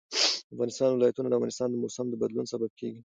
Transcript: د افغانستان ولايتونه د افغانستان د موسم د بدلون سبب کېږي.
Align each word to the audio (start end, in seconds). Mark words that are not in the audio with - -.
د 0.47 0.49
افغانستان 0.53 0.89
ولايتونه 0.93 1.27
د 1.29 1.33
افغانستان 1.37 1.67
د 1.71 1.75
موسم 1.83 2.05
د 2.09 2.13
بدلون 2.21 2.45
سبب 2.53 2.71
کېږي. 2.79 2.99